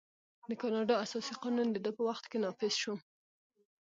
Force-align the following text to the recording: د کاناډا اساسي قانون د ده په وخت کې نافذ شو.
د 0.49 0.51
کاناډا 0.61 0.95
اساسي 1.05 1.33
قانون 1.43 1.67
د 1.71 1.77
ده 1.85 1.91
په 1.97 2.01
وخت 2.09 2.25
کې 2.31 2.37
نافذ 2.43 2.73
شو. 2.81 2.93